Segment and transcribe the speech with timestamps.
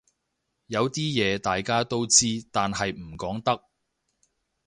[0.65, 3.61] 有啲嘢大家都知但係唔講得